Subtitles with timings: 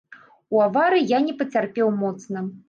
[0.55, 2.45] У аварыі я не пацярпеў моцна.